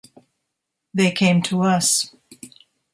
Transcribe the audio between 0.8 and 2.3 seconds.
They came to us.